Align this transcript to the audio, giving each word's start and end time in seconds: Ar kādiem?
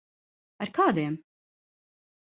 Ar 0.65 0.71
kādiem? 0.79 1.21